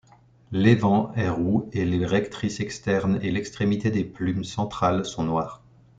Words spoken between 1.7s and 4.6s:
et les rectrices externes et l'extrémité des plumes